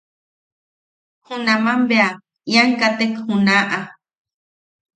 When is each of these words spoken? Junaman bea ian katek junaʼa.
Junaman 1.25 1.79
bea 1.89 2.09
ian 2.51 2.69
katek 2.79 3.13
junaʼa. 3.25 3.77